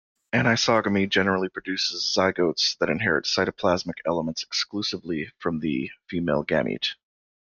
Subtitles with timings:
[0.33, 6.95] Anisogamy generally produces zygotes that inherit cytoplasmic elements exclusively from the female gamete.